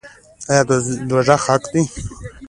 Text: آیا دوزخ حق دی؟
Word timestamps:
آیا 0.49 0.63
دوزخ 1.09 1.41
حق 1.49 1.63
دی؟ 1.71 1.81